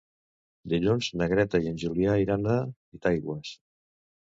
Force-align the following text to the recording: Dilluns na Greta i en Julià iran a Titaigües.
Dilluns 0.71 1.09
na 1.21 1.27
Greta 1.35 1.61
i 1.67 1.71
en 1.73 1.77
Julià 1.85 2.17
iran 2.23 2.51
a 2.57 2.59
Titaigües. 2.73 3.55